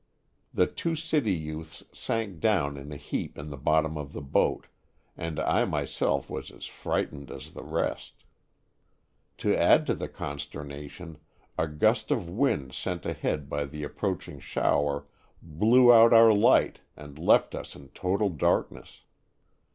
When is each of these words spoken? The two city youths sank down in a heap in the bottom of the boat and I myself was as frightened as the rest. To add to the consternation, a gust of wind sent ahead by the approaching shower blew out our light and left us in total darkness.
The 0.51 0.65
two 0.65 0.95
city 0.95 1.31
youths 1.35 1.83
sank 1.93 2.39
down 2.39 2.75
in 2.75 2.91
a 2.91 2.95
heap 2.95 3.37
in 3.37 3.51
the 3.51 3.55
bottom 3.55 3.99
of 3.99 4.13
the 4.13 4.21
boat 4.23 4.65
and 5.15 5.39
I 5.39 5.63
myself 5.65 6.27
was 6.27 6.49
as 6.49 6.65
frightened 6.65 7.29
as 7.29 7.53
the 7.53 7.63
rest. 7.63 8.23
To 9.45 9.55
add 9.55 9.85
to 9.85 9.93
the 9.93 10.07
consternation, 10.07 11.19
a 11.55 11.67
gust 11.67 12.09
of 12.09 12.27
wind 12.27 12.73
sent 12.73 13.05
ahead 13.05 13.47
by 13.47 13.65
the 13.65 13.83
approaching 13.83 14.39
shower 14.39 15.05
blew 15.39 15.93
out 15.93 16.13
our 16.13 16.33
light 16.33 16.79
and 16.97 17.19
left 17.19 17.53
us 17.53 17.75
in 17.75 17.89
total 17.89 18.29
darkness. 18.29 19.03